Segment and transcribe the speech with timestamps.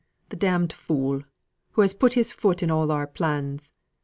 [0.29, 1.21] The d d fool,
[1.73, 3.71] who has put his foot in all our plans!